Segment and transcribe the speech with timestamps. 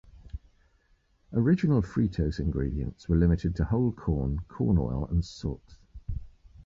[1.31, 5.77] Original Fritos ingredients were limited to whole corn, corn oil, and salt.